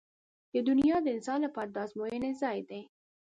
•دنیا 0.67 0.97
د 1.03 1.07
انسان 1.15 1.39
لپاره 1.45 1.69
د 1.71 1.77
ازموینې 1.85 2.31
ځای 2.41 2.59
دی. 2.69 2.81